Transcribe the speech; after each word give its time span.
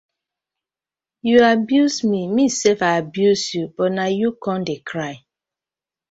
Yu 1.29 1.37
abuse 1.51 1.99
mi 2.09 2.21
mi 2.35 2.45
sef 2.59 2.79
I 2.91 2.93
abuse 3.01 3.45
yu 3.55 3.63
but 3.75 3.91
na 3.95 4.05
yu 4.19 4.29
com 4.43 4.59
de 4.67 4.75
cry. 4.89 5.13